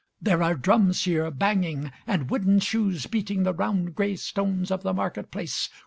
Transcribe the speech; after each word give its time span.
There 0.19 0.41
are 0.41 0.55
drums 0.55 1.03
here, 1.03 1.29
Banging, 1.29 1.91
And 2.07 2.31
wooden 2.31 2.59
shoes 2.59 3.05
beating 3.05 3.43
the 3.43 3.53
round, 3.53 3.93
grey 3.93 4.15
stones 4.15 4.71
Of 4.71 4.81
the 4.81 4.93
market 4.95 5.29
place. 5.29 5.69